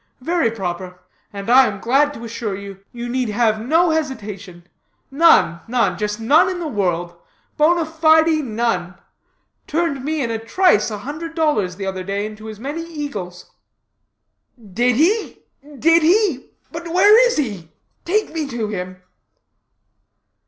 Very 0.21 0.49
proper 0.49 0.99
and, 1.31 1.47
I 1.47 1.67
am 1.67 1.79
glad 1.79 2.11
to 2.15 2.23
assure 2.25 2.55
you, 2.57 2.79
you 2.91 3.07
need 3.07 3.29
have 3.29 3.61
no 3.61 3.91
hesitation; 3.91 4.67
none, 5.11 5.59
none, 5.67 5.95
just 5.95 6.19
none 6.19 6.49
in 6.49 6.57
the 6.59 6.67
world; 6.67 7.15
bona 7.55 7.85
fide, 7.85 8.43
none. 8.43 8.95
Turned 9.67 10.03
me 10.03 10.23
in 10.23 10.31
a 10.31 10.39
trice 10.39 10.89
a 10.89 10.97
hundred 10.97 11.35
dollars 11.35 11.75
the 11.75 11.85
other 11.85 12.03
day 12.03 12.25
into 12.25 12.49
as 12.49 12.59
many 12.59 12.81
eagles." 12.81 13.51
"Did 14.57 14.95
he? 14.95 15.43
did 15.77 16.01
he? 16.01 16.49
But 16.71 16.87
where 16.87 17.27
is 17.27 17.37
he? 17.37 17.69
Take 18.03 18.33
me 18.33 18.47
to 18.47 18.69
him." 18.69 19.03